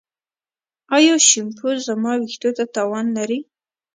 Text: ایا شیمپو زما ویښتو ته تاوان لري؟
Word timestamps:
ایا 0.95 1.15
شیمپو 1.27 1.69
زما 1.87 2.11
ویښتو 2.21 2.49
ته 2.57 2.63
تاوان 2.75 3.05
لري؟ 3.17 3.39